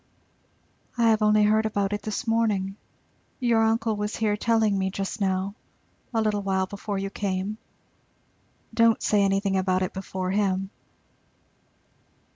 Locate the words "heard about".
1.43-1.93